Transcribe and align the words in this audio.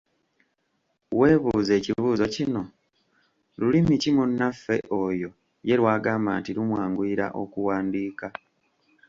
Weebuuze 1.19 1.71
ekibuuzo 1.79 2.25
kino, 2.35 2.63
lulimi 3.59 3.95
ki 4.01 4.09
munnaffe 4.15 4.75
oyo 5.03 5.29
ye 5.67 5.75
lw'agamba 5.79 6.31
nti 6.39 6.51
lumwanguyira 6.55 7.25
okuwandiika? 7.41 8.27